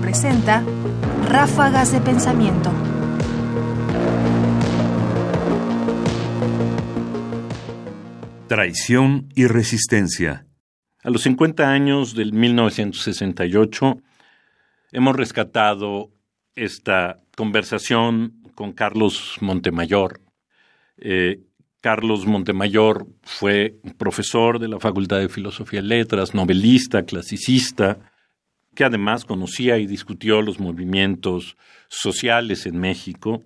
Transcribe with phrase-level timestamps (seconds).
[0.00, 0.64] presenta
[1.28, 2.72] Ráfagas de Pensamiento.
[8.48, 10.46] Traición y resistencia.
[11.02, 13.98] A los 50 años del 1968
[14.92, 16.12] hemos rescatado
[16.54, 20.20] esta conversación con Carlos Montemayor.
[20.96, 21.42] Eh,
[21.82, 27.98] Carlos Montemayor fue profesor de la Facultad de Filosofía y Letras, novelista, clasicista,
[28.76, 31.56] que además conocía y discutió los movimientos
[31.88, 33.42] sociales en México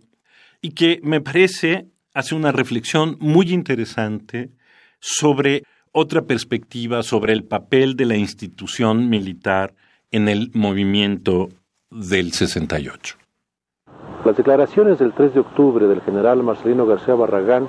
[0.61, 4.51] y que me parece hace una reflexión muy interesante
[4.99, 5.63] sobre
[5.93, 9.75] otra perspectiva sobre el papel de la institución militar
[10.11, 11.49] en el movimiento
[11.91, 13.17] del 68.
[14.25, 17.69] Las declaraciones del 3 de octubre del general Marcelino García Barragán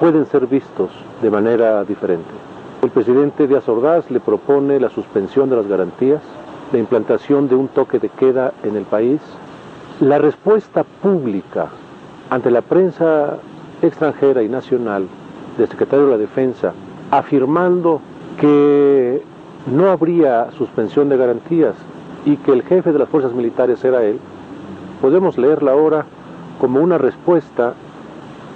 [0.00, 2.30] pueden ser vistos de manera diferente.
[2.82, 6.22] El presidente Díaz Ordaz le propone la suspensión de las garantías,
[6.72, 9.20] la implantación de un toque de queda en el país,
[10.00, 11.68] la respuesta pública
[12.30, 13.38] ante la prensa
[13.82, 15.06] extranjera y nacional
[15.58, 16.72] del secretario de la Defensa
[17.10, 18.00] afirmando
[18.40, 19.22] que
[19.66, 21.74] no habría suspensión de garantías
[22.24, 24.18] y que el jefe de las fuerzas militares era él,
[25.00, 26.06] podemos leerla ahora
[26.58, 27.74] como una respuesta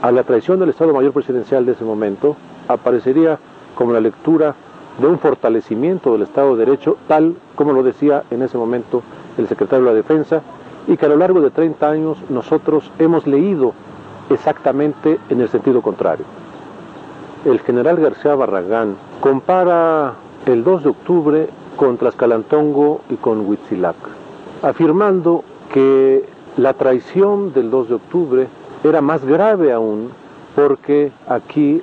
[0.00, 2.36] a la traición del Estado Mayor Presidencial de ese momento,
[2.68, 3.38] aparecería
[3.74, 4.54] como la lectura
[4.98, 9.02] de un fortalecimiento del Estado de Derecho, tal como lo decía en ese momento
[9.36, 10.42] el secretario de la Defensa,
[10.86, 13.74] y que a lo largo de 30 años nosotros hemos leído
[14.30, 16.24] exactamente en el sentido contrario.
[17.44, 20.14] El general García Barragán compara
[20.46, 23.96] el 2 de octubre con Tlaxcalantongo y con Huitzilac,
[24.62, 26.24] afirmando que
[26.56, 28.48] la traición del 2 de octubre
[28.82, 30.10] era más grave aún
[30.54, 31.82] porque aquí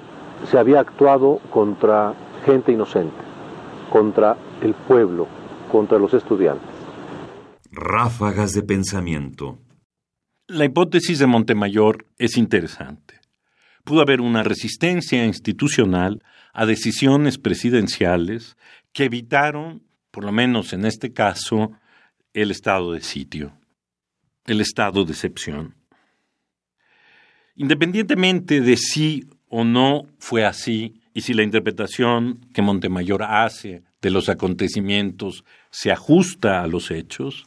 [0.49, 2.13] se había actuado contra
[2.45, 3.15] gente inocente,
[3.89, 5.27] contra el pueblo,
[5.71, 6.69] contra los estudiantes.
[7.71, 9.59] Ráfagas de pensamiento.
[10.47, 13.19] La hipótesis de Montemayor es interesante.
[13.83, 16.21] Pudo haber una resistencia institucional
[16.53, 18.55] a decisiones presidenciales
[18.91, 21.71] que evitaron, por lo menos en este caso,
[22.33, 23.53] el estado de sitio,
[24.45, 25.75] el estado de excepción.
[27.55, 34.09] Independientemente de si o no fue así, y si la interpretación que Montemayor hace de
[34.09, 37.45] los acontecimientos se ajusta a los hechos,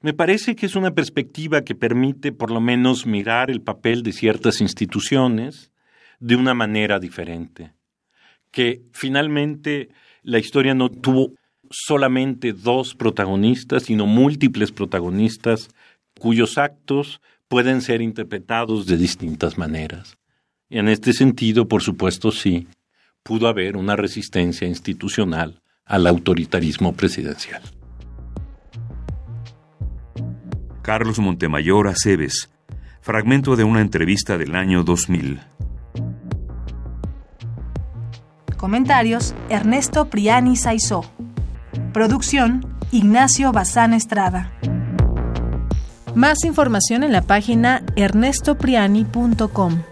[0.00, 4.12] me parece que es una perspectiva que permite por lo menos mirar el papel de
[4.12, 5.70] ciertas instituciones
[6.18, 7.72] de una manera diferente,
[8.50, 9.90] que finalmente
[10.22, 11.34] la historia no tuvo
[11.70, 15.68] solamente dos protagonistas, sino múltiples protagonistas
[16.18, 20.16] cuyos actos pueden ser interpretados de distintas maneras.
[20.74, 22.66] En este sentido, por supuesto, sí,
[23.22, 27.60] pudo haber una resistencia institucional al autoritarismo presidencial.
[30.80, 32.50] Carlos Montemayor Aceves,
[33.02, 35.40] fragmento de una entrevista del año 2000.
[38.56, 41.04] Comentarios: Ernesto Priani Saizó.
[41.92, 44.50] Producción: Ignacio Bazán Estrada.
[46.14, 49.91] Más información en la página ernestopriani.com.